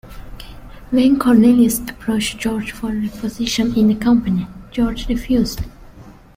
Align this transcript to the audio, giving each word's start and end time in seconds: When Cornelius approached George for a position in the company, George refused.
When 0.89 1.19
Cornelius 1.19 1.77
approached 1.81 2.39
George 2.39 2.71
for 2.71 2.89
a 2.89 3.07
position 3.07 3.75
in 3.77 3.87
the 3.87 3.93
company, 3.93 4.47
George 4.71 5.07
refused. 5.07 5.61